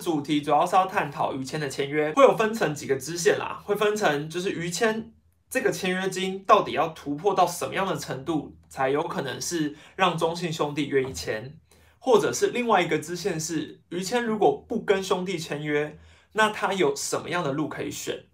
[0.00, 5.12] 主题主要是要探讨于谦的签约，会有分成几个支线啦，会分成就是于谦
[5.48, 11.56] 这个签约金到底要突破到什么样的程度，才有可能是让中信兄弟愿意签，
[11.98, 15.98] 或者是另外一个支线是于谦如果不跟兄弟签约，
[16.32, 18.24] 那他有什么样的路可以选？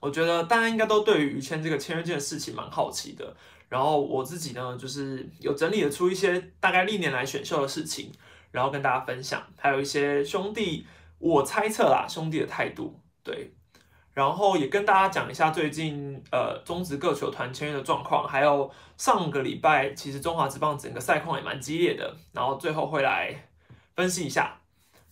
[0.00, 3.36] 我觉得大家应该都对于于谦这个签约金的事情蛮好奇的。
[3.68, 8.12] 然后我自己呢，就是有整理了出一些大概历年来选秀的事情，
[8.56, 10.86] 然后跟大家分享，还有一些兄弟，
[11.18, 13.52] 我猜测啦，兄弟的态度，对，
[14.14, 23.34] 然后也跟大家讲一下最近呃中职各球团签约的状况，还有上个礼拜其实中华职棒整个赛况也蛮激烈的，然后最后会来
[23.94, 24.58] 分析一下，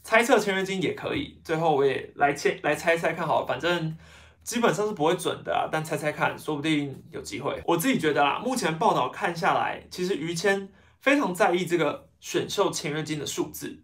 [0.02, 3.94] 猜测签约金也可以，最后我也来签来猜猜看好，反正。
[4.44, 7.62] 基本上是不会准的啊，但猜猜看，说不定有机会。
[7.64, 10.68] 我自己觉得啦，目前报道看下来，其实于谦
[11.04, 13.82] 非常在意这个选秀签约金的数字。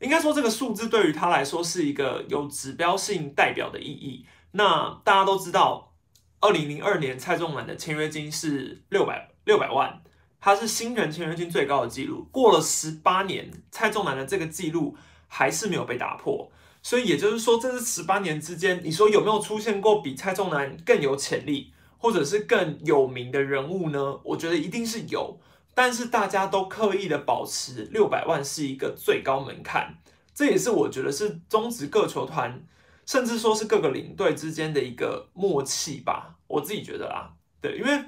[0.00, 4.26] 应该说，这个数字对于他来说是一个有指标性代表的意义。
[4.50, 5.94] 那大家都知道，
[6.40, 10.02] 二零零二年蔡仲南的签约金是六百六百万，
[10.40, 12.26] 他是新人签约金最高的记录。
[12.32, 14.96] 过了十八年，蔡仲南的这个记录
[15.28, 16.50] 还是没有被打破。
[16.82, 24.18] 所以也就是说，这是十八年之间，你说有没有出现过比蔡仲南更有潜力，或者是更有名的人物呢？
[24.24, 25.38] 我觉得一定是有，
[25.74, 29.94] 但是大家都刻意的保持六百万是一个最高门槛，
[30.34, 32.64] 这也是我觉得是中职各球团，
[33.04, 36.36] 甚至说是各个领队之间的一个默契吧。
[36.46, 38.04] 我自己觉得啦，对，因为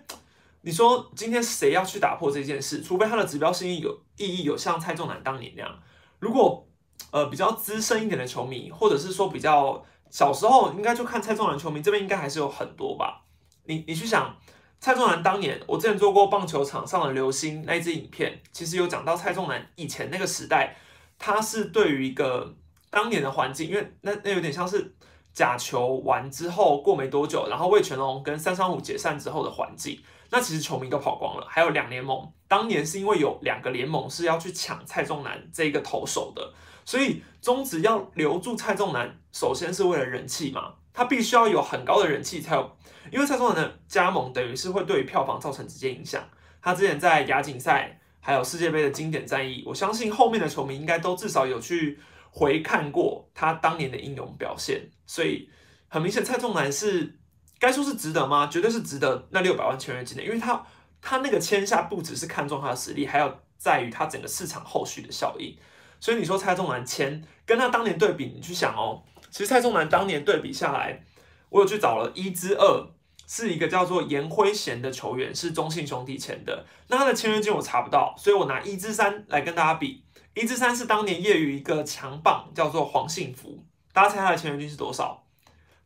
[0.63, 5.79] 你说今天谁要去打破这件事，除非他的指标性有意义，有像蔡仲南当年那样，
[6.19, 6.65] 如果。
[7.13, 13.23] 呃，比较资深一点的球迷，或者是说比较小时候，应该就看蔡仲南球迷这边应该还是有很多吧。
[13.65, 14.35] 你你去想，
[14.81, 20.77] 蔡仲南当年，我之前做过棒球场上的流星那一支影片，其实有讲到蔡仲南以前那个时代，
[21.19, 22.55] 他是对于一个
[22.91, 24.95] 当年的环境，因为那那有点像是
[25.33, 30.01] 假球完之后过没多久，然后魏全龙跟三三五解散之后的环境，
[30.31, 36.53] 那其实球迷都跑光了，还有两联盟，当年是因为有两个联盟是要去抢蔡仲南这个投手的。
[36.85, 42.77] 所以中职要留住蔡仲南，首先是为了人气嘛，他必须要有很高的人气才有，
[43.13, 46.27] 因为蔡仲南的加盟等于是会对于票房造成直接影响。
[46.63, 51.99] 他之前在亚锦赛还有世界杯的经典战役，我相信后面的球迷应该都至少有去
[52.31, 54.89] 回看过他当年的英勇表现。
[55.05, 55.49] 所以
[55.89, 57.19] 很明显，蔡仲南是
[57.59, 58.47] 该说是值得吗？
[58.47, 60.65] 绝对是值得那六百万签约金的，因为他
[61.03, 65.55] 他那个签下不只是看中他的实力，还有在于他整个市场后续的效应。
[66.01, 71.05] 所以你说蔡仲南签跟他当年对比，你去想哦，其实蔡仲南当年对比下来，
[71.49, 72.87] 我有去找了一之二，
[73.27, 76.65] 是一个叫做严辉贤的球员，是中信兄弟签的。
[76.89, 80.05] 那他的签约金我查不到，所以我拿一之三来跟大家比。
[80.35, 85.25] 一之三是当年业余一个强棒，叫做黄信福，大家猜他的签约金是多少？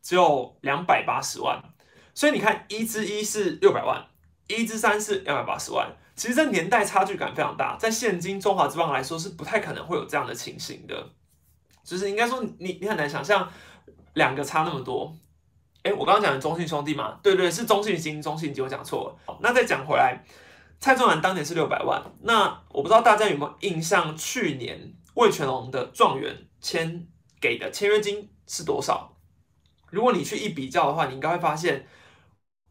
[0.01, 1.63] 只有两百八十万。
[2.13, 4.05] 所以你看，一之一是六百万，
[4.47, 5.89] 一之三是两百八十万。
[6.13, 11.09] 其实这年代差距感非常大，在现今中华之棒来说是不太可能会有这样的情形的，
[11.83, 13.49] 就是应该说你你很难想象
[14.13, 15.15] 两个差那么多。
[15.83, 19.39] 哎，我刚刚讲的中信兄弟嘛，对对，是中信金，中信金，我讲错了。
[19.41, 20.23] 那再讲回来，
[20.79, 27.07] 蔡仲南当年是六百万，那我不知道大家有没有印象，去年魏全龙的状元签
[27.39, 29.17] 给的签约金是多少？
[29.89, 31.87] 如果你去一比较的话，你应该会发现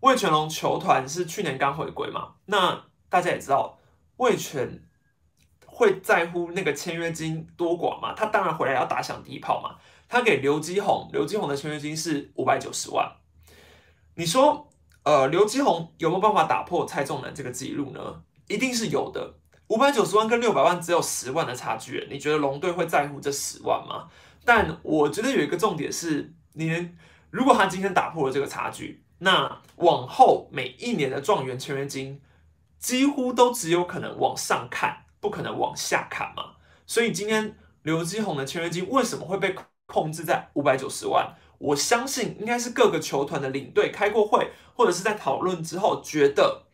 [0.00, 2.84] 魏全龙球团是去年刚回归嘛，那。
[3.10, 3.76] 大家也知道，
[4.18, 4.84] 魏全
[5.80, 8.12] 会在乎那个签约金多寡吗？
[8.14, 9.76] 他当然回来要打响第一炮嘛。
[10.10, 13.10] 他给刘基宏，刘基宏的签约金是五百九十万。
[14.16, 14.68] 你说，
[15.04, 18.22] 呃，刘基宏有没有办法打破蔡仲南这个记录呢？
[18.46, 19.36] 一定是有的。
[19.68, 24.08] 五百九十万跟六百万只有十万的差距，你觉得龙队会在乎这十万吗？
[24.44, 26.90] 但我觉得有一个重点是，你
[27.30, 32.20] 如果他今天打破了这个差距，那往后每一年的状元签约金。
[32.80, 36.56] 几乎都只有可能往上看，不可能往下砍嘛。
[36.86, 39.54] 所以今天刘基宏的签约金为什么会被
[39.86, 41.34] 控制在五百九十万？
[41.58, 46.66] 我相信应该是各个球团的领队开过会，或者是在讨论之后觉得，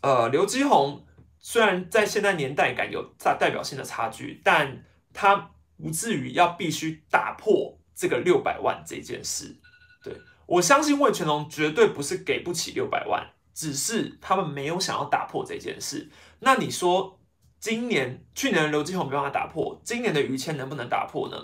[0.00, 1.04] 呃，刘基宏
[1.38, 9.56] 虽然在现在年代感有在代表性的差距，但他不至于要必须打破这个六百万这件事。
[10.02, 10.16] 对
[10.46, 13.30] 我相信魏全龙绝对不是给不起六百万。
[13.52, 16.08] 只是他们没有想要打破这件事。
[16.38, 17.19] 那你说，
[17.60, 21.36] 今年、去年的刘继宏没办法打破，今年的于谦能不能打破呢？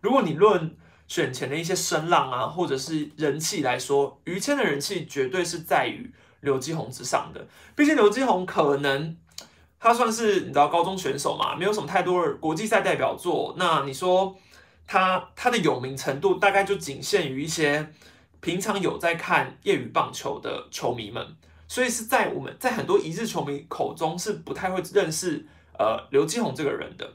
[0.00, 0.76] 如果你论
[1.08, 6.12] 选前的一些声浪啊，或者是人气来说，于谦的人气绝对是在于
[6.42, 7.44] 刘继宏之上的。
[7.74, 9.16] 毕竟刘继宏可能
[9.80, 13.56] 他算是你知道高中选手嘛，没有什么太多的国际赛代表作。
[13.58, 14.36] 那你说
[14.86, 17.92] 他他的有名程度大概就仅限于一些
[18.40, 21.36] 平常有在看业余棒球的球迷们，
[21.66, 25.44] 所以是在我们在很多一日球迷口中是不太会认识
[25.78, 27.14] 呃刘基宏这个人的。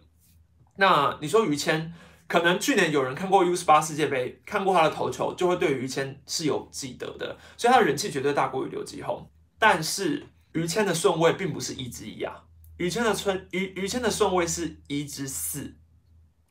[0.76, 1.94] 那你说于谦，
[2.28, 9.30] 可能去年有人看过 U 十八世界杯，看过他的投球，就会对于谦是有记得的，所以他的人气绝对大过于刘基宏。
[9.58, 12.44] 但是于谦的顺位并不是一之一啊，
[12.78, 15.76] 于谦的顺于于谦的顺位是一之四。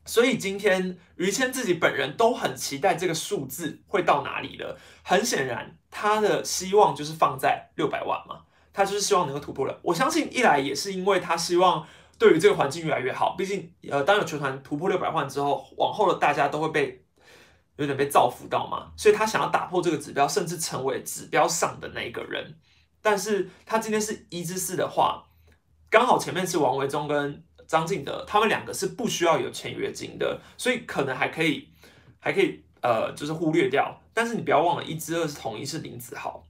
[0.05, 4.79] 所以今天于谦自己本人都很期待这个数字会到哪里了。
[5.03, 8.41] 很显然，他的希望就是放在六百万嘛，
[8.73, 9.79] 他就是希望能够突破了。
[9.81, 11.85] 我相信一来也是因为他希望
[12.17, 13.35] 对于这个环境越来越好。
[13.37, 17.03] 毕竟，呃，当有球团突破六百万之后，往后的大家都会被
[17.77, 22.55] 有点被造福到嘛，所以他想要打破这个指标，甚至成为指标上的那一个人。
[23.01, 25.25] 但是他今天是一之四的话，
[25.89, 27.43] 刚好前面是王维忠跟。
[27.69, 31.69] 张敬德他们两个是不需要有签约金的，所以可能还可以，
[32.17, 34.01] 还可以呃，就是忽略掉。
[34.11, 36.47] 但是你不要忘了，一支二是同一是林子豪。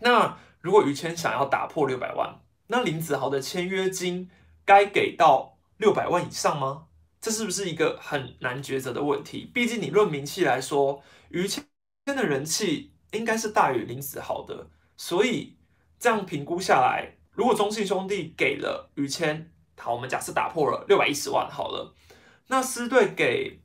[0.00, 4.30] 那如果于谦想要打破六百万，那林子豪的签约金
[4.64, 6.86] 该给到六百万以上吗？
[7.20, 9.50] 这是不是一个很难抉择的问题？
[9.52, 11.62] 毕竟你论名气来说，于谦
[12.06, 15.58] 的人气应该是大于林子豪的，所以
[15.98, 19.50] 这样评估下来，如果中信兄弟给了于谦。
[19.76, 21.94] 好，我们假设打破了六百一十万好了，
[22.46, 23.60] 那狮队给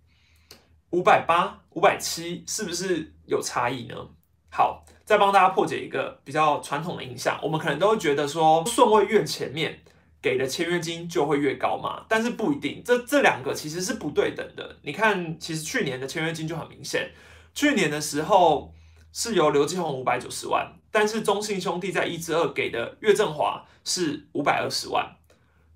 [0.90, 4.10] 五百八、五百七，是不是有差异呢？
[4.52, 9.80] 好，再帮大家破解一个比较传统的印象，我们可能都会觉得说顺位越前面
[10.22, 14.78] 给的签约金就会越高嘛，但是不一定，这这两个其实是不对等的。
[14.82, 17.12] 你看，其实去年的签约金就很明显，
[17.54, 18.74] 去年的时候
[19.14, 25.16] 是由刘继宏五百九十万，但是中信兄弟在一至二给的岳振华是五百二十万。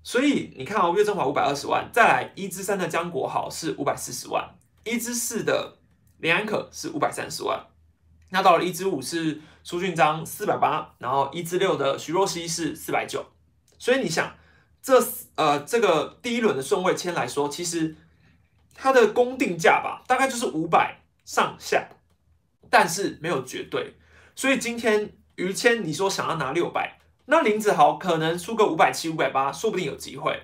[0.02, 4.46] 所以你看哦，岳振华五百二十万，再来一至三的江国豪是五百四十万，
[4.84, 5.78] 一至四的
[6.18, 7.64] 林安可是五百三十万，
[8.34, 13.24] 那到了一支五是苏俊章四百八，然后一支六的徐若曦是四百九，
[13.78, 14.34] 所以你想
[14.82, 15.00] 这
[15.36, 17.94] 呃这个第一轮的顺位签来说，其实
[18.74, 21.86] 它的公定价吧，大概就是五百上下，
[22.68, 23.94] 但是没有绝对，
[24.34, 26.98] 所以今天于谦你说想要拿六百。
[27.26, 30.42] 那林子豪可能出个五百七、五百八，说不定有机会。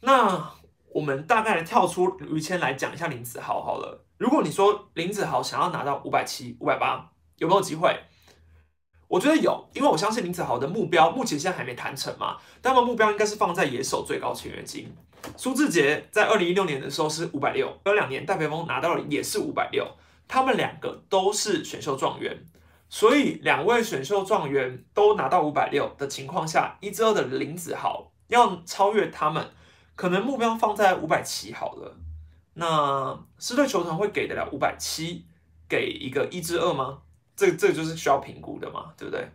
[0.00, 0.50] 那
[0.88, 4.05] 我们大概跳出于谦来讲一下林子豪好了。
[4.18, 7.94] 如果你说林子豪想要拿到五百七、五百八，有没有机会？
[9.08, 12.38] 我觉得有，因为我相信林子豪的目标目前现在还没谈成嘛。
[12.62, 14.90] 他们目标应该是放在野手最高签约金。
[15.36, 19.86] 苏志杰在二零一六年的时候是五百六，有两年戴培峰拿到了也是五百六，
[20.26, 22.44] 他们两个都是选秀状元。
[22.88, 29.50] 所以两位选秀状元都拿到五百六的情况下，一支二的林子豪要超越他们，
[29.94, 31.96] 可能目标放在五百七好了。
[32.58, 35.26] 那狮队球团会给得了五百七
[35.68, 37.02] 给一个一至二吗？
[37.36, 39.30] 这这就是需要评估的嘛，对不对？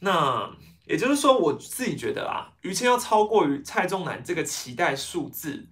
[0.00, 0.50] 那
[0.86, 5.66] 也就是说，我自己觉得啊，于谦要超过于蔡仲南这个期待数字，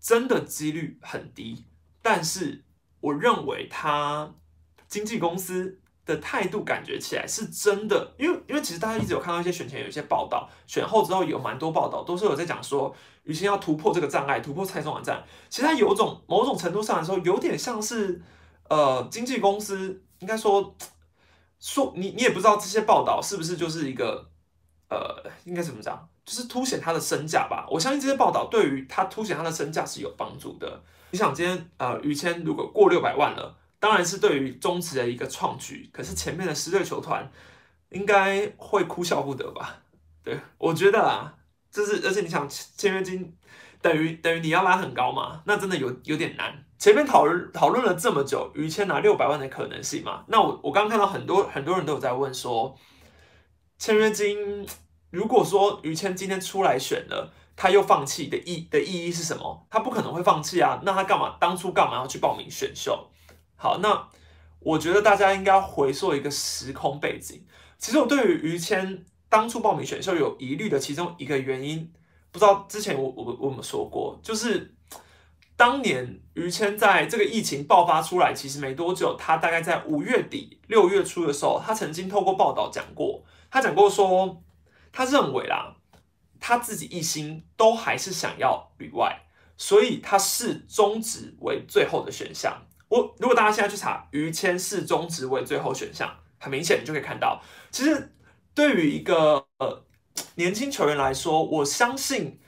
[0.00, 1.64] 真的几率很低。
[2.02, 2.64] 但是
[3.00, 4.34] 我认为他
[4.88, 5.80] 经纪公司。
[6.06, 15.24] 的态度感觉起来是真的，因为因为其实大家一直有看到一些选前有一些报道，选后之后有蛮多报道都是有在讲说，于谦要突破这个障碍，突破蔡中网站。
[15.48, 18.20] 其实他有种某种程度上来说，有点像是
[18.68, 20.76] 呃经纪公司，应该说
[21.58, 24.28] 说你你也不知道这些报道是不是就是一个
[24.90, 27.66] 呃应该怎么讲，就是凸显他的身价吧。
[27.70, 30.82] 我相信这些报道对于他凸显他的身价是有帮助的。
[31.12, 33.56] 你想今天呃于谦如果过六百万了。
[33.84, 37.30] 当然是对于中职的一个创举，可是前面的十队球团
[37.90, 39.82] 应该会哭笑不得吧？
[40.22, 41.34] 对我觉得啊，
[41.70, 43.36] 就是而且你想签约金
[43.82, 46.64] 等于等于你要拉很高嘛，那真的有有点难。
[46.78, 50.24] 前面讨论讨论了这么久，于谦拿六百万的可能性嘛？
[50.28, 52.74] 那我我刚刚看到很多很多人都有在问说，
[53.76, 54.66] 签约金
[55.10, 59.66] 如果说于谦今天出来选了，他又放弃的意的意义是什么？
[59.68, 63.10] 他不可能会放弃啊，那他干嘛当初干嘛要去报名选秀？
[63.64, 64.06] 好，那
[64.58, 67.42] 我觉得大家应该回溯一个时空背景。
[67.78, 71.90] 其实我对于于谦当初报名选秀有疑虑的其中一个原因，
[72.30, 74.74] 不知道之前我我我们说过，就是
[75.56, 84.42] 当年于谦在这个疫情爆发出来其实没多久，他大概在五月底六月初的时候，他曾经透过报道讲过，他讲过说，
[84.92, 85.74] 他认为啦，
[86.38, 89.22] 他自己一心都还是想要旅外，
[89.56, 92.66] 所以他视中职为最后的选项。
[92.94, 96.08] 我如果大家现在去查于谦是中职为最后选项，
[96.38, 98.12] 很明显你就可以看到，其实
[98.54, 99.82] 对于一个呃
[100.36, 102.38] 年轻球员来说，我相信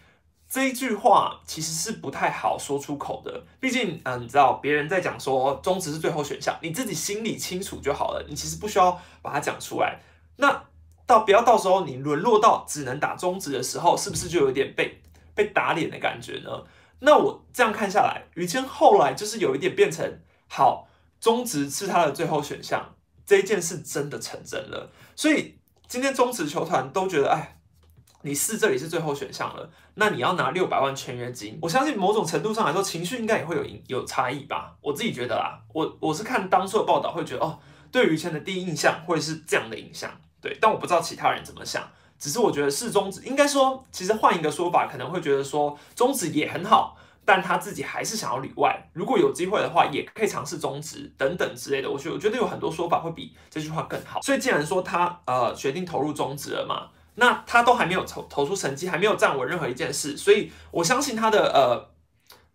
[0.48, 9.98] 这一句话其实是不太好说出口的，毕竟，嗯，你知道别人在讲说中职是最后选项，你自己心里清楚就好了，你其实不需要把它讲出来。
[10.36, 10.62] 那
[11.06, 15.02] 到不要到时候你沦落到只能打中职的时候，是不是就有点被
[15.34, 16.62] 被打脸的感觉呢？
[17.00, 20.88] 那我这样看下来，于谦后来就是有一点变成好
[21.20, 27.52] 中职是他的最后选项，这一件事真的成真了，所以今天中职球团都觉得，哎。
[28.22, 34.74] 你是这里是最后选项了，那你要拿六百万签约金，我相信某种程度上来说，情绪应该也会有有差异吧。
[34.80, 37.56] 我自己觉得啦，我我是看当初的报道会觉得，哦，
[37.92, 40.10] 对于签的第一印象会是这样的印象，
[40.40, 41.88] 对，但我不知道其他人怎么想。
[42.18, 46.95] 只是我觉得是中职，应该说，其实换一个说法，可能会觉得说中职也很好，
[47.26, 51.90] 但他自己还是想要里外，如果有机会的话，也可以尝试中职等等之类的。
[51.90, 54.22] 我觉得我觉得有很多说法会比这句话更好。
[54.22, 56.90] 所以既然说他呃决定投入中职了嘛。
[57.18, 61.94] 那他都还没有投投出成绩，还没有站稳任何一件事，所以我相信他的呃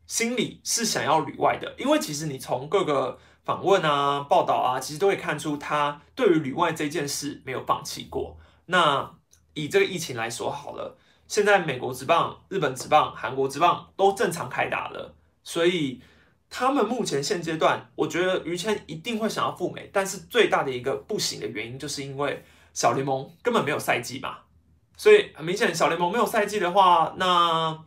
[0.06, 8.38] 心里是想要旅外的，因为其实你从各个访问啊、报道啊，其实都会看出他对于旅外这件事没有放弃过。
[8.68, 9.12] 那
[9.56, 10.96] 以这个疫情来说好了，
[11.32, 16.02] 现在美国职棒、日本职棒、韩国职棒都正常开打了，所以
[16.50, 24.40] 他们目前现阶段，我觉得于谦一定会想要赴美，但是最大的一个不行的原因，就是因为小联盟根本没有赛季嘛。
[24.98, 27.82] 所以很明显，小联盟没有赛季的话，那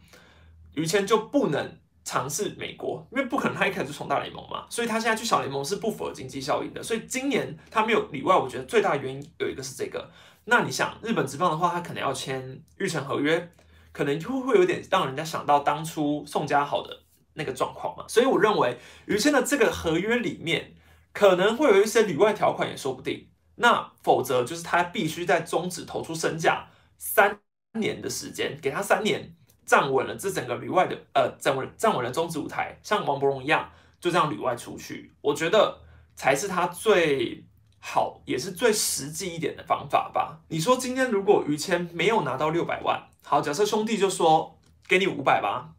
[0.73, 4.67] 于谦就不能尝试美国，因为不可能他一开始就从大联盟嘛。
[4.69, 6.83] 所以他现在去小联盟是不符合经济效应的。
[6.83, 10.11] 所以今年他没有里外，我觉得最大的原因有一个是这个。
[10.45, 13.51] 那你想日本职棒的话，他可能要签日成合约，
[13.93, 17.01] 可能就会有点让人家想到当初宋家豪的
[17.33, 18.05] 那个状况嘛。
[18.07, 20.75] 所以我认为于谦的这个合约里面
[21.13, 23.29] 可能会有一些里外条款也说不定。
[23.57, 26.69] 那否则就是他必须在终止投出身价。
[26.97, 27.41] 三
[27.75, 29.35] 年的时间，给他三年
[29.67, 35.81] 站稳了这整个旅外的呃站稳站稳了中职舞台，像王伯荣一样，就这样旅外出去，我觉得
[36.15, 37.45] 才是他最
[37.81, 40.41] 好也是最实际一点的方法吧。
[40.49, 45.75] 你说今天如果于谦没有拿到六百万，好，假设兄弟就说给你五百八，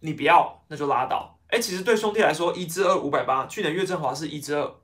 [0.00, 1.38] 你不要那就拉倒。
[1.48, 4.74] 哎，其实对兄弟来说，一至二五百八，去年岳振华是一至二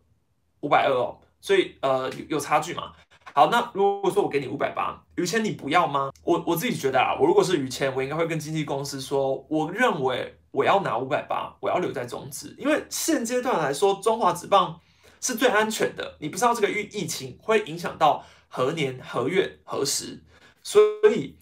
[0.61, 2.93] 五百二哦，所以呃有有差距嘛。
[3.35, 6.13] 好，那如果说我给你五百八，于谦你不要吗？
[6.23, 14.79] 我我自己觉得啊，我如果是于谦，我应该会跟经纪公司说，我认为我要拿五百八，我要留在中职，因为现阶段来说，中华职棒
[15.23, 16.19] 是最安全的。
[16.21, 20.23] 你不知道这个疫疫情会影响到何年何月何时，
[20.63, 21.35] 所以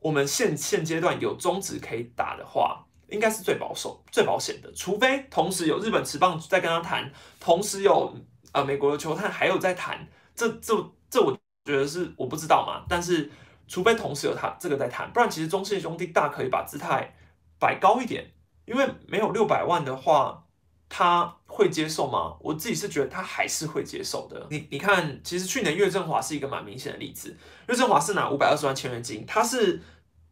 [0.00, 4.70] 我们现现阶段有中职可以打的话，应该是最保守、最保险的。
[4.74, 7.10] 除非同时有日本职棒在跟他谈，
[7.40, 8.14] 同时有
[8.52, 10.92] 呃美国的球探还有在谈，这这。
[11.64, 13.30] 觉得是我不知道嘛，但是
[13.68, 17.14] 除非同时有他这个在谈，不然其实中信兄弟大可以把姿态
[17.60, 18.32] 摆高一点，
[18.64, 20.44] 因为没有六百万的话，
[20.88, 22.36] 他会接受吗？
[22.40, 24.44] 我自己是觉得他还是会接受的。
[24.50, 27.36] 你你看，其实去年岳振华是一个蛮明显的例子，
[27.68, 29.80] 岳振华是拿五百二十万签约金，他是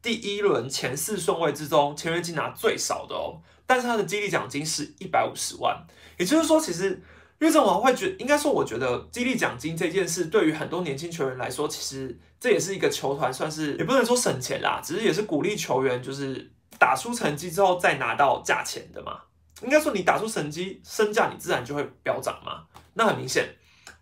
[0.03, 5.87] 第一轮前四顺位之中签约金拿最少的哦，但是他的激励奖金是一百五十万，
[6.19, 7.01] 也就是说，其实。
[7.41, 19.21] 岳振华会觉，应该说，我觉得激励奖金这件事，对于很多年轻球员来说，其实这也是一个球团算是，也不能说省钱啦，只是也是鼓励球员，就是打出成绩之后再拿到价钱的嘛。
[19.63, 22.65] 应该说，你打出成绩，身价你自然就会飙涨嘛。
[22.93, 23.49] 那很明显，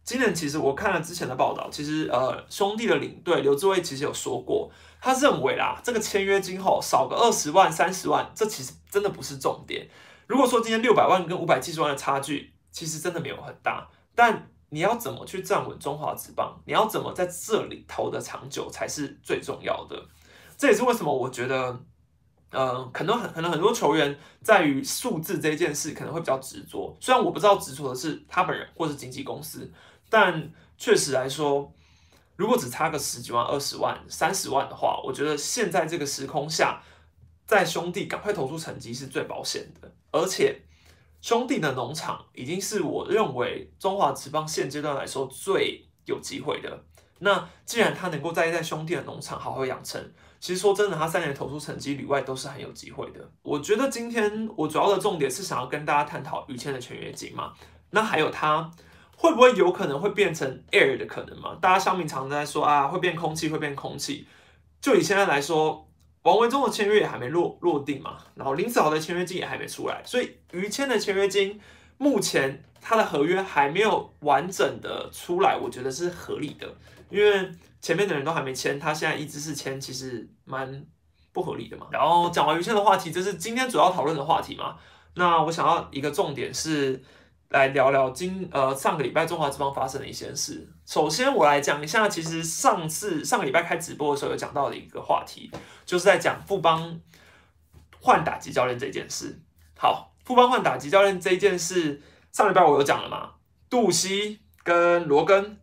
[0.03, 4.69] 今年其实我看了之前的报道，其实呃，兄弟的领队刘志伟其实有说过，
[5.01, 9.89] 他认为啦，这个签约金后少个二十万、三十万，这其实真的不是重点。
[10.27, 16.57] 如果说今天六百万跟五百七十万的差距，其实真的没有很大，但你要怎么去站稳中华职棒？
[16.65, 20.01] 你要怎么在这里投的长久才是最重要的。
[20.57, 21.77] 这也是为什么我觉得，
[22.53, 26.97] 呃，可能很可能很多球员在于数字这件事可能会比较执着。
[27.01, 29.69] 虽然我不知道执着的是他本人或是经纪公司，
[30.09, 31.75] 但确实来说，
[32.37, 36.81] 如果只差个十几万、二十万、三十万的话，我觉得现在这个时空下，
[37.45, 40.63] 在兄弟赶快投出成绩是最保险的，而且。
[41.21, 46.85] 兄弟的农场已经是我认为中华职棒现阶段来说最有机会的。
[47.19, 50.01] 那既然他能够在在兄弟的农场好好养成，
[50.39, 53.29] 其实说真的，他三年投出成绩里外都是很有机会的。
[53.43, 57.53] 我觉得今天我主要的重点是想要跟大家探讨于谦的全约金嘛。
[57.91, 58.71] 那还有他
[59.17, 61.57] 会不会有可能会变成 air 的可能嘛？
[61.61, 64.29] 大家香民常在说啊，会变空气，会变空气。
[64.81, 65.88] 就以现在来说。
[66.29, 71.61] 王文忠的签约也还没落落定嘛，然后林子豪的签约金也还没出来，所以于谦的签约金
[71.97, 76.67] 目前他的合约还没有完整的出来，我觉得是合理的，
[77.11, 80.85] 因为前面的人都还没签，他现在一直是签，其实蛮
[81.33, 81.87] 不合理的嘛。
[81.91, 84.77] 然后讲完于谦的话题，这是今天主要讨论的话题嘛。
[85.15, 87.03] 那我想要一个重点是
[87.51, 90.69] 来聊聊今呃上个礼拜中华之邦发生的一些事。
[90.85, 95.51] 首先我来讲一下，其实上次上个礼拜开直播的时候有讲到的一个话题，
[95.87, 97.01] 就是在讲富邦
[98.01, 99.41] 换打击教练这件事。
[99.79, 102.03] 好，富邦换打击教练这件事，
[102.33, 103.31] 上礼拜我有讲了嘛？
[103.71, 105.59] 杜西跟罗根。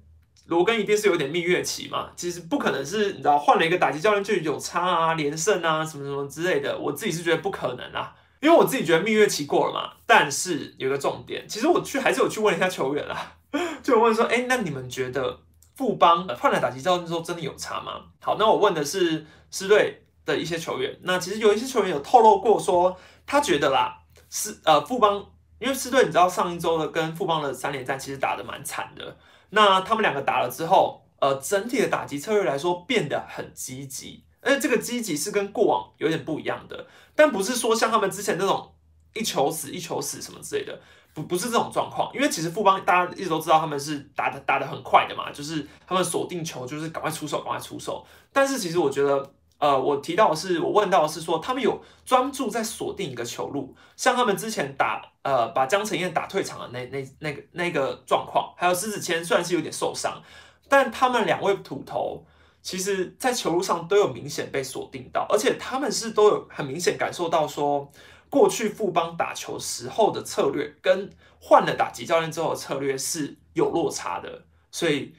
[0.48, 9.94] 罗根一定是有点蜜月期嘛，其实不可能是你知道换了一个打击教练就有差啊，连胜啊什么什么之类的，我自己是觉得不可能啊，因为我自己觉得蜜月期过了嘛。
[10.06, 13.36] 但是有个重点，其实我去还是有去问一下球员啦，
[13.82, 15.40] 就问说，哎，那你们觉得
[15.76, 18.04] 富邦换了打击教练之后真的有差吗？
[18.22, 23.98] 好，那我问的是狮队的一些球员，那其实有一些球员有透露过说，他觉得啦，
[24.30, 25.26] 是呃富邦，
[25.58, 29.18] 因为狮队你知道上一周的跟富邦的三连战其实打的蛮惨的。
[29.50, 38.72] 那他们两个打了之后，呃，整体的打击策略来说变得很积极，而且这个积极是跟过往有点不一样的，但不是说像他们之前那种
[39.14, 40.80] 一球死一球死什么之类的，
[41.14, 49.34] 不不是这种状况，因为其实富邦大家一直都知道他们是打的打的很快的嘛，就是他们锁定球就是赶快出手赶快出手，但是其实我觉得。
[49.58, 60.22] 呃，我提到的是，我问到的是说，他们有专注在锁定一个球路，像他们之前打呃把江承燕打退场的那那那个那个状况，还有狮子谦虽然是有点受伤，
[60.68, 62.26] 但他们两位土头
[62.66, 67.88] 其实在球路上都有明显被锁定到，而且他们是都有很明显感受到说，
[68.28, 71.08] 过去富邦打球时候的策略跟
[71.40, 75.14] 换了打击教练之后的策略是有落差的，所以。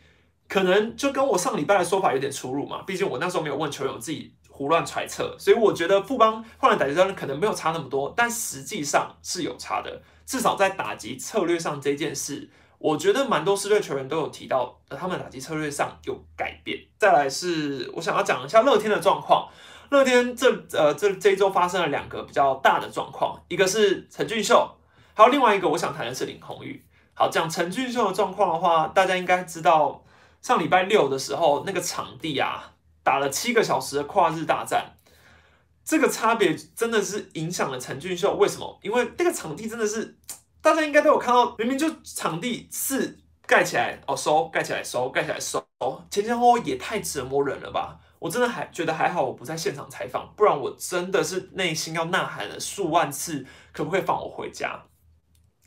[0.49, 16.79] 可能就跟我上礼拜的说法有点出入嘛，毕竟我那时候没有问球友，自己胡乱揣测，所以我觉得富邦换了打击教练可能没有差那么多，但实际上是有差的，至少在打击策略上这件事，我觉得蛮多狮队球员都有提到，他们打击策略上有改变。
[16.99, 19.49] 再来是我想要讲一下乐天的状况，
[19.91, 24.71] 乐天这呃这这一周发生了两个比较大的状况，一个是陈俊秀，
[25.15, 26.83] 还有另外一个我想谈的是林红宇。
[27.15, 30.03] 好，讲陈俊秀的状况的话，大家应该知道。
[30.43, 34.93] 上礼拜六的时候，那个场地啊，打了七个小时的跨日大战，
[35.85, 38.37] 这个差别真的是影响了陈俊秀。
[38.37, 38.79] 为什么？
[38.81, 40.17] 因为那个场地真的是，
[40.67, 45.65] 大家应该都有看到，明明就场地是盖起来哦收，盖起来收，盖起来收，
[46.11, 47.97] 前前后后也太折磨人了吧！
[48.19, 54.83] 我真的还觉得还好，我不在现场采访，不然我真的是内心要呐喊了数万次，可不可以放我回家？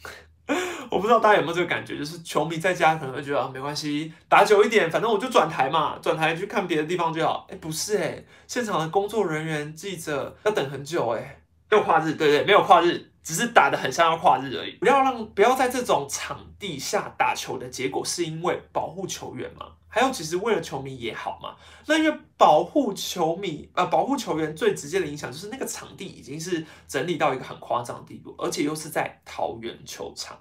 [0.91, 7.47] 我不知道大家有没有这个感觉，就是球迷在家可能会觉得啊没关系，打久一点，反正我就转台嘛，转台去看别的地方就好。
[7.49, 13.08] 哎，不是哎，现场的工作人员、记者要等很久哎，没有跨日，对对，没有跨日。
[13.29, 19.67] 只是打的很像要跨日而已，不要让不要在这种场地下打球的结果，是因为保护球员嘛？
[19.87, 21.55] 还有其实为了球迷也好嘛？
[21.85, 30.35] 那因为保护球迷呃保护球员最直接的影响就是那个场地已经是整理到一个很夸张的地步，而且又是在桃园球场，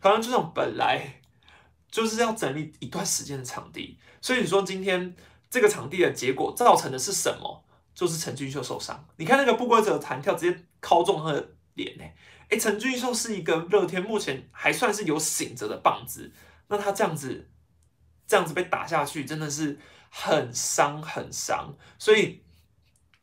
[0.00, 1.20] 桃园球场本来
[1.90, 5.14] 就是要整理一段时间的场地，所以你说今天
[5.50, 7.62] 这个场地的结果造成的是什么？
[7.94, 12.04] 就是陈俊秀受伤，你看那个不规则弹跳直接敲中他的脸呢。
[12.50, 16.32] 哎，陈俊秀是一个乐天目前还算是有醒着的棒子，
[16.66, 17.48] 那他这样子
[18.26, 19.78] 这样子被打下去，真的是
[20.10, 21.72] 很伤很伤。
[21.96, 22.42] 所以，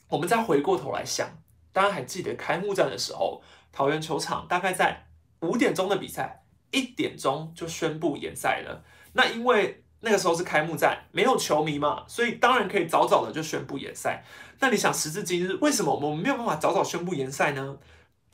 [0.08, 1.30] 我们再回过头来想，
[1.74, 5.08] 大家还记得开幕战的时候，桃园球场大概在
[5.42, 8.86] 五点钟的比赛，一点钟就宣布延赛了。
[9.12, 14.24] 那因为那个时候是开幕战，没有球迷嘛，所以当然可以早早的就宣布延赛。
[14.60, 17.78] 那你想，时至今日，为什么我们没有办法早早宣布延赛呢？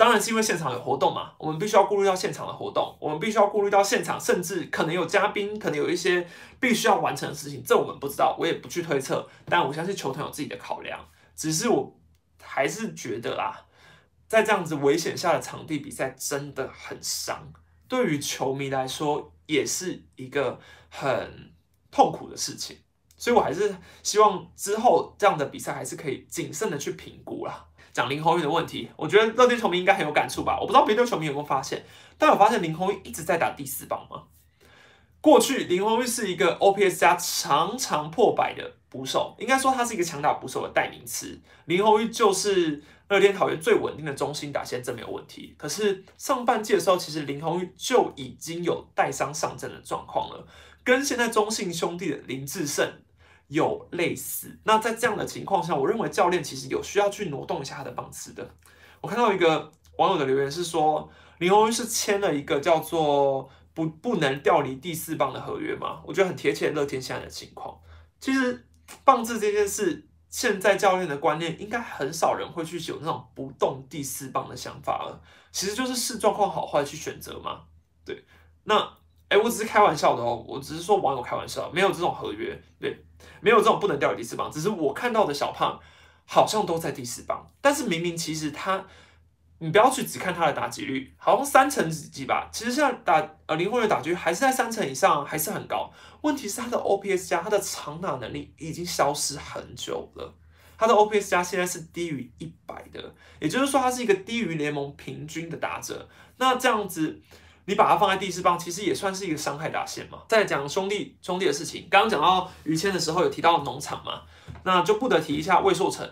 [0.04, 6.28] 当然是因为现场有活动嘛，我们必须要顾虑到现场的活动，我们必须要顾虑到现场，甚至可能有嘉宾，可能有一些
[6.60, 9.26] 必须要完成的事情，这我们不知道，我也不去推测。
[9.46, 11.00] 但我相信球团有自己的考量，
[11.38, 11.98] 只是我
[12.42, 13.66] 还是觉得啦，
[14.28, 17.54] 在这样子危险下的场地比赛真的很伤，
[17.88, 21.54] 对于球迷来说也是一个很
[21.90, 22.76] 痛苦的事情，
[23.16, 27.68] 所以我还是希望之后这样的比赛还是可以谨慎的去评估啦。
[27.92, 30.58] 讲林红玉的问题，我觉得乐天球迷应该很有感触吧。
[30.60, 31.84] 我不知道别的球迷有没有发现，
[32.18, 34.24] 但我发现林红玉一直在打第四棒吗？
[35.22, 41.40] 过去林红玉是一个 OPS 加常常破百的捕手，应该说他是一个强打捕手的代名词。
[41.66, 45.56] 林红玉就是乐天桃园最稳定的中心打线，这没有问题。
[45.58, 50.46] 可是上半季的时候，其实林红玉就已经有带伤上阵的状况了，
[50.84, 52.86] 跟现在中信兄弟的林志胜。
[53.54, 58.54] 有类似，那在这样的情况下，我认为教练其实有需要去挪动一下他的棒次的。
[59.00, 66.02] 我看到一个网友的留言是说，林鸿是签了一个叫做不不能调离第四棒的合约嘛？
[66.06, 67.80] 我觉得很贴切乐天现在的情况。
[68.20, 68.66] 其实
[69.04, 75.22] 棒次这件事现在教练的观念，应该很少人会去有那种不动第四棒的想法了。
[75.52, 77.66] 其实就是视状况好坏去选择嘛。
[78.04, 78.26] 对，
[78.64, 78.98] 那，
[79.44, 82.98] 我只是开玩笑的哦，我只是说网友开玩笑，没有这种合约，对，
[83.42, 84.50] 没有这种不能掉第四棒。
[84.50, 85.78] 只是我看到的小胖
[86.26, 88.86] 好像都在第四棒，但是明明其实他，
[89.60, 92.50] 你不要去只看他的打击率，好像三成几吧。
[92.52, 95.92] 其实现在打呃灵魂的打击率还是在三成以上，还是很高。
[96.22, 100.34] 问题是他的 OPS 加他的长打能力已经消失很久了，
[100.78, 106.08] 他的 OPS 加现在是低于一百的，也就是说他是一个低于联盟平均的打者。
[106.38, 107.22] 那这样子，
[107.66, 110.20] 你把它放在第四棒，其实也算是一个伤害打线嘛。
[110.28, 114.22] 再讲兄弟兄弟的事情，刚刚讲到于谦的时候有提到农场嘛，
[114.64, 116.10] 那就不得提一下魏硕成。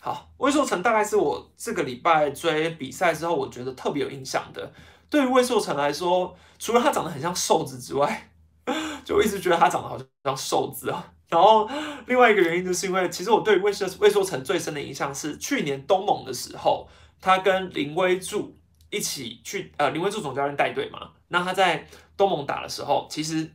[0.00, 4.72] 好，魏硕成大概是我这个礼拜追比赛之后，我觉得特别有印象的。
[5.08, 8.30] 对于魏硕成来说，除了他长得很像瘦子之外，
[9.04, 11.68] 就一直觉得他长得好像瘦子啊，然后
[12.06, 16.88] 另外一个原因就是因为，其实我对魏硕魏硕成最深的印象是去年东盟的时候，
[17.20, 18.56] 他跟林威柱
[18.94, 23.50] 一起去，呃，林威柱总教练带队嘛，那他在东盟打的时候，其实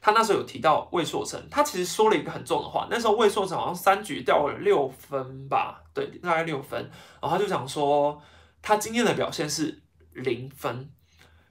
[0.00, 6.80] 他那时候有提到魏硕成，他其实说了一个很重的话，那时候魏硕成好像三局掉了六分吧，对，大概六分，
[7.20, 8.22] 然后他就讲说
[8.62, 10.88] 他今天的表现是零分。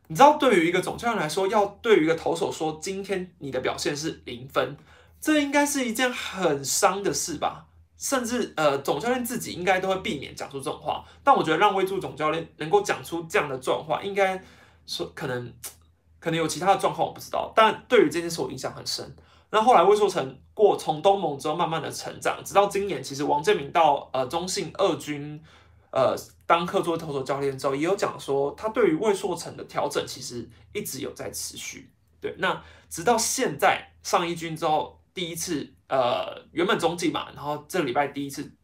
[0.08, 4.78] 你知道，对于一个总教练来说，要对于一个投手说今天你的表现是零分，
[5.20, 7.67] 这应该是一件很伤的事吧？
[7.98, 11.04] 甚至呃，总教练自己应该都会避免讲出这种话。
[11.24, 14.42] 但我觉得让威助总教练能够讲出这样的状况，应该
[14.86, 15.54] 说可能
[16.20, 17.52] 可能有其他的状况我不知道。
[17.56, 19.16] 但对于这件事我印象很深。
[19.50, 25.44] 那后来魏硕成过从东盟之后慢慢的成长，直到今年，其实王建民到呃中信二军。
[25.90, 26.14] 呃，
[26.46, 31.90] 当客座投手教练之后，也有讲说他对于魏硕成的调整其实一直有在持续。
[32.20, 38.56] 对，那直到现在上一军之后，第一次呃原本中继嘛，然后这礼拜第一次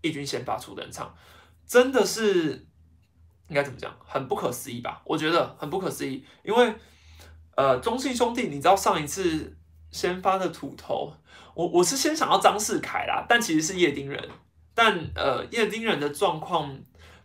[0.00, 1.14] 一军先发出登场，
[1.66, 2.66] 真的是
[3.48, 5.02] 应该怎么讲，很不可思议吧？
[5.04, 6.74] 我觉得很不可思议，因为
[7.56, 9.54] 呃中信兄弟，你知道上一次
[9.90, 11.12] 先发的土头，
[11.54, 14.26] 我我是先想到张世凯啦，但其实是叶丁人。
[14.74, 16.74] 但呃，叶丁人的状况，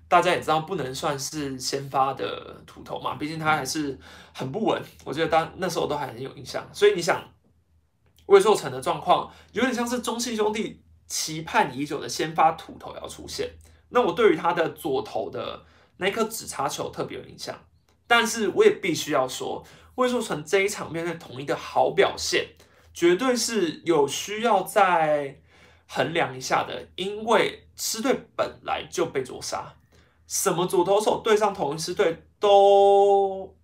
[0.09, 3.97] 大家也知道，不能算是先发的土头嘛，毕竟他还是
[4.33, 4.81] 很不稳。
[5.05, 7.23] 我觉得当那时候都还很有印象，所以你想，
[8.25, 13.49] 魏硕成的状况有点像是中信兄弟期盼已久的先发土头要出现。
[13.89, 15.63] 那我对于他的左投的
[15.97, 17.57] 那颗直插球特别有印象，
[18.07, 19.63] 但是我也必须要说，
[19.95, 22.47] 魏硕成这一场面对同一个好表现，
[22.93, 25.39] 绝对是有需要再。
[25.85, 29.75] 衡量一下的，因为狮队本来就被捉杀，
[30.25, 33.55] 什么左投手对上同一狮队都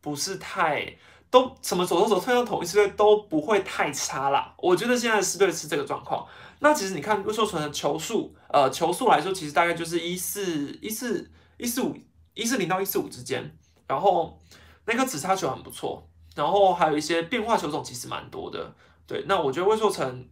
[0.00, 0.96] 不是太
[1.40, 4.54] 都什么左投手对上同一狮队都不会太差啦。
[4.58, 6.26] 我觉得现在狮队是这个状况。
[6.60, 11.94] 那其实你看魏硕成的球速，呃，球速来说，其实大概就是一四一四一四五
[12.34, 13.56] 一四零到一四五之间。
[13.86, 14.38] 然后
[14.86, 18.74] 那个直插球很不错，然后还有一些变化球种其实蛮多的。
[19.06, 20.28] 对，那我觉得魏硕成。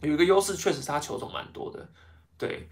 [0.00, 1.88] 有一个优势，确实是他球种蛮多的，
[2.36, 2.68] 对，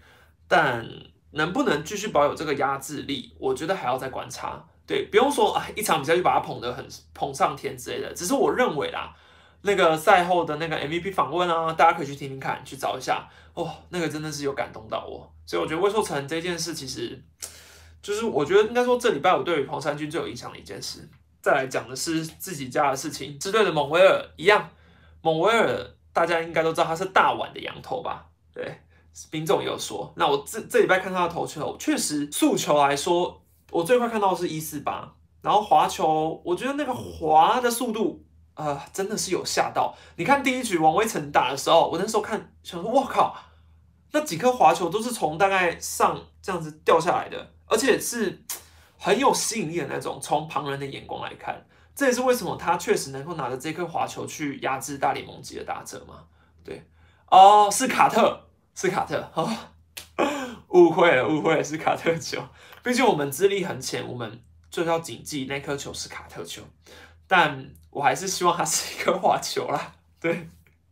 [0.47, 0.87] 但
[1.31, 4.63] 能不能继续保有这个压制力，我觉得还要再观察。
[4.85, 8.13] 对，不用说啊，一场比赛就把他捧得很捧上天之类的。
[8.13, 9.15] 只是我认为啦，
[9.61, 15.31] 那个赛后的那个 MVP 访问啊，大家可以去听听看，去找一下哦，那个真的是有感动到我。
[15.45, 17.21] 所以我觉得魏硕成这件事，其实
[18.01, 21.07] 就是我觉得应该说这礼拜我对于黄山军最有影响的一件事。
[21.41, 24.69] 再来讲的是自己家的事情，支队的蒙威尔一样，
[25.21, 25.89] 蒙威尔。
[26.15, 28.23] 大家应该都知道他是大碗的羊头吧？
[28.53, 28.71] 对，
[29.31, 30.13] 兵总也有说。
[30.15, 33.42] 那我这这礼拜看他的投球，确实速球来说，
[33.73, 39.95] 我最快看到是一四八，然后滑球，我觉得那个滑的速度，呃，真的是有吓到。
[40.15, 43.35] 你看第一局王威成打的时候，我那时候看，想说，我靠，
[44.11, 48.43] 那几颗滑球都是从大概上这样子掉下来的，而且是
[48.97, 50.19] 很有吸引力的那种。
[50.21, 51.65] 从旁人的眼光来看。
[51.95, 56.23] 这也是为什么他确实能够拿着这颗滑球去压制大联盟级的打者嘛？
[56.63, 56.83] 对，
[57.29, 59.47] 哦，是卡特，是卡特，哦，
[60.69, 62.41] 误会了，误会了，是卡特球。
[62.83, 66.61] 毕竟我们资历很浅，我们就是要谨记那颗球是卡特球。
[67.27, 69.93] 但我还是希望它是一颗滑球啦。
[70.19, 70.47] 对，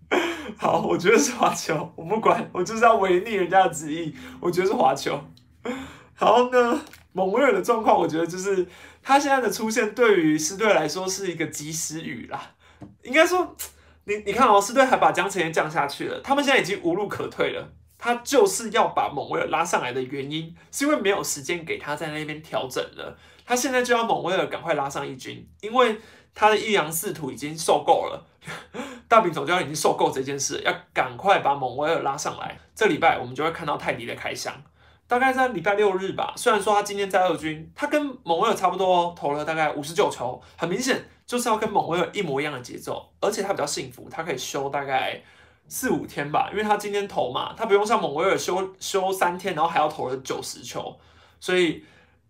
[0.58, 5.22] 好，我觉得是滑球，我不管，我就是要违逆人家的旨意，我觉得是滑球。
[6.16, 8.68] 好呢，蒙威尔的状况，我觉得就是。
[9.04, 12.40] 他现在的出现对于狮队来说是一个及时雨啦，
[13.02, 13.56] 应该说，
[14.04, 17.68] 你你看哦，狮队还把江晨彦降下去了，他们现在已经无路可退了。
[18.04, 23.16] 他就是要把蒙威尔拉上来的原因，是因为没有时间给他在那边调整了。
[23.46, 25.96] 他现在就要蒙威尔赶快拉上一军，因为
[26.34, 28.26] 他的一阳四土已经受够了。
[29.08, 32.58] 大饼总教练已经受够这件事，要赶快把蒙威尔拉上来。
[32.74, 34.52] 这礼拜我们就会看到泰迪的开箱，
[35.08, 36.34] 大概在礼拜六日吧。
[36.36, 45.22] 虽然说他今天在二军，他跟蒙威尔差不多，投了大概五十九球，很明显就是要跟蒙威尔一模一样的节奏，而且他比较幸福，他可以休大概
[45.68, 51.00] 四五天吧，因为他今天投嘛，他不用像蒙威尔休休三天，然后还要投了九十球，
[51.40, 51.84] 所以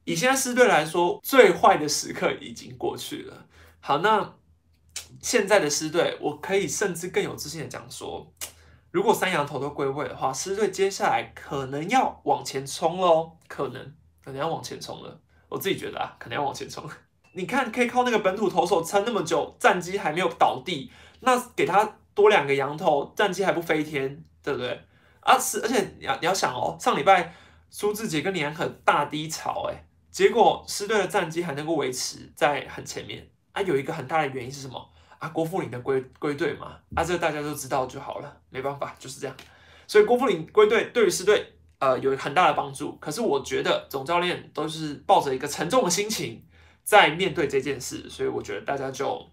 [0.03, 3.45] 以现在狮队来说，最坏的时刻已经过去了。
[3.79, 4.33] 好，那。
[5.21, 8.25] 现在的狮队，我可以甚至更有自信的讲说，
[8.91, 15.19] 如果三羊头都归位的话，狮队接下来可能要往前冲喽，可能可能要往前冲了。
[15.47, 16.89] 我自己觉得啊，可能要往前冲。
[17.33, 24.81] 你看，可以靠那个本土投手撑那么久，战机还没有倒地，那给他多两个羊头，战绩还不飞天，对不对？
[25.21, 27.33] 啊，是，而且你要你要想哦，上礼拜
[27.69, 33.27] 苏志杰跟李安可大低潮，哎，结果狮队的战绩还能够维持在很前面。
[33.53, 34.89] 啊，有一个很大的原因是什么？
[35.19, 39.35] 啊，郭富林的归归队嘛，啊，这个大家都知道就好了，没办法，就是这样。
[39.85, 41.45] 所以郭富林归队对于狮队
[41.79, 42.95] 呃有很大的帮助。
[42.95, 46.43] 可是我觉得总教练都是抱着一个沉重的心情
[46.81, 49.29] 在面对这件事，所以我觉得大家就，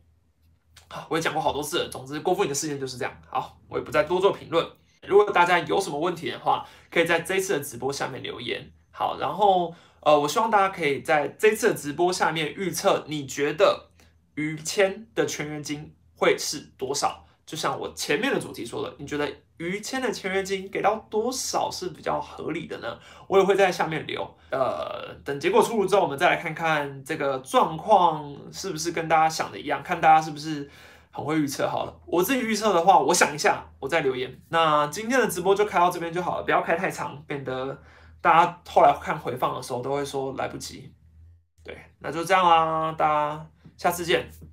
[1.08, 1.88] 我也讲过好多次了。
[1.90, 3.12] 总之，郭富城的事件就是这样。
[3.28, 4.66] 好，我也不再多做评论。
[5.06, 8.70] 如果大家有什么问题的话，可以在这次的直播下面留言。
[8.90, 13.86] 好，然后呃，我希望大家可以在这次的直播下面预测，你觉得。
[14.34, 17.26] 于谦的全员金会是多少？
[17.44, 22.98] 就像我前面的主题说的，你觉得于谦的签约金给到多少是比较合理的呢？
[23.26, 24.22] 我也会在下面留。
[24.50, 30.68] 呃，等结果出炉之后，我们再来看看这个状况是不是跟大家想的一样，看大家是不是
[31.10, 31.68] 很会预测。
[31.68, 34.40] 好了，我自己预测的话，我想一下，我再留言。
[34.48, 37.78] 那今天的直播就开到这边就好了，不要开太长，免得
[38.20, 40.92] 大家后来看回放的时候都会说来不及。
[41.62, 43.46] 对，那就这样啦，大家。
[43.76, 44.28] 下次见。